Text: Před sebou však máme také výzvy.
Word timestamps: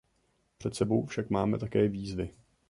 Před 0.57 0.75
sebou 0.75 1.05
však 1.05 1.29
máme 1.29 1.57
také 1.59 1.87
výzvy. 1.87 2.29